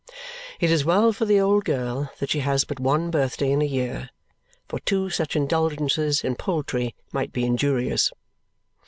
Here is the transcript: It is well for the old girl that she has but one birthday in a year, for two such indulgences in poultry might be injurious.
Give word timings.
It 0.59 0.71
is 0.71 0.83
well 0.83 1.13
for 1.13 1.25
the 1.25 1.39
old 1.39 1.63
girl 1.63 2.09
that 2.17 2.31
she 2.31 2.39
has 2.39 2.63
but 2.65 2.79
one 2.79 3.11
birthday 3.11 3.51
in 3.51 3.61
a 3.61 3.65
year, 3.65 4.09
for 4.67 4.79
two 4.79 5.11
such 5.11 5.35
indulgences 5.35 6.23
in 6.23 6.33
poultry 6.37 6.95
might 7.11 7.31
be 7.31 7.45
injurious. 7.45 8.11